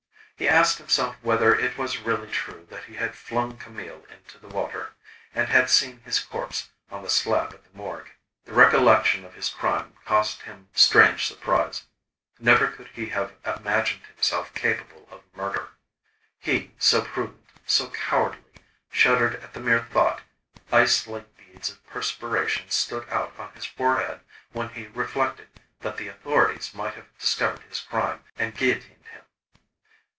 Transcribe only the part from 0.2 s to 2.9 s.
He asked himself whether it was really true that